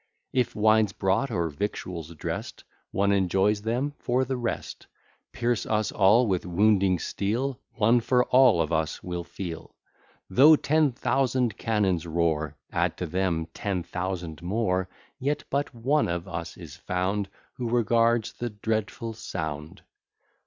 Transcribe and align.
If 0.33 0.55
wine's 0.55 0.93
brought 0.93 1.29
or 1.29 1.49
victuals 1.51 2.15
drest, 2.15 2.63
One 2.89 3.11
enjoys 3.11 3.61
them 3.61 3.93
for 3.99 4.25
the 4.25 4.35
rest. 4.35 4.87
Pierce 5.31 5.63
us 5.67 5.91
all 5.91 6.25
with 6.25 6.43
wounding 6.43 6.97
steel, 6.97 7.59
One 7.75 7.99
for 7.99 8.23
all 8.29 8.63
of 8.63 8.71
us 8.73 9.03
will 9.03 9.23
feel. 9.23 9.75
Though 10.27 10.55
ten 10.55 10.91
thousand 10.91 11.55
cannons 11.55 12.07
roar, 12.07 12.57
Add 12.71 12.97
to 12.97 13.05
them 13.05 13.45
ten 13.53 13.83
thousand 13.83 14.41
more, 14.41 14.89
Yet 15.19 15.43
but 15.51 15.71
one 15.71 16.07
of 16.07 16.27
us 16.27 16.57
is 16.57 16.75
found 16.77 17.29
Who 17.57 17.69
regards 17.69 18.33
the 18.33 18.49
dreadful 18.49 19.13
sound. 19.13 19.83